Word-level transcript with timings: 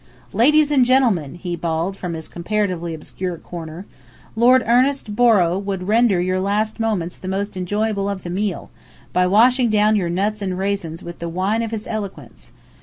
"Ladies 0.33 0.71
and 0.71 0.83
gentlemen," 0.83 1.35
he 1.35 1.55
bawled 1.55 1.95
from 1.95 2.15
his 2.15 2.27
comparatively 2.27 2.95
obscure 2.95 3.37
corner. 3.37 3.85
"Lord 4.35 4.63
Ernest 4.65 5.15
Borrow 5.15 5.59
will 5.59 5.77
render 5.77 6.19
your 6.19 6.39
last 6.39 6.79
moments 6.79 7.17
the 7.17 7.27
most 7.27 7.55
enjoyable 7.55 8.09
of 8.09 8.23
the 8.23 8.31
meal, 8.31 8.71
by 9.13 9.27
washing 9.27 9.69
down 9.69 9.95
your 9.95 10.09
nuts 10.09 10.41
and 10.41 10.57
raisins 10.57 11.03
with 11.03 11.19
the 11.19 11.29
wine 11.29 11.61
of 11.61 11.69
his 11.69 11.85
eloquence. 11.85 12.51